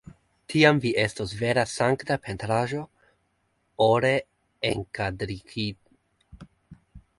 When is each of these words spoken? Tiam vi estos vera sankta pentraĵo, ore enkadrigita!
Tiam 0.51 0.77
vi 0.85 0.91
estos 1.01 1.33
vera 1.41 1.65
sankta 1.71 2.17
pentraĵo, 2.23 2.81
ore 3.89 4.13
enkadrigita! 4.73 6.51